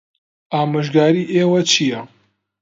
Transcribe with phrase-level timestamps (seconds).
[0.53, 2.01] ئامۆژگاریی ئێوە چییە؟